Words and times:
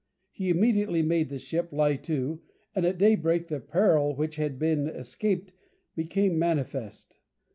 He 0.31 0.49
immediately 0.49 1.03
made 1.03 1.29
the 1.29 1.37
ship 1.37 1.71
lie 1.71 1.95
to, 1.97 2.41
and 2.73 2.87
at 2.87 2.97
daybreak 2.97 3.49
the 3.49 3.59
peril 3.59 4.15
which 4.15 4.37
had 4.37 4.57
been 4.57 4.87
escaped 4.87 5.53
became 5.95 6.39
manifest. 6.39 7.19